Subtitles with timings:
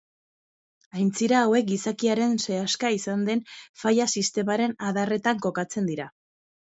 [1.01, 3.45] Aintzira hauek gizakiaren sehaska izan den
[3.83, 6.09] faila-sistemaren adarretan kokatzen dira.